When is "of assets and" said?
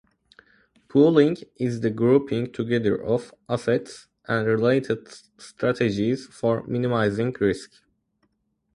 3.03-4.47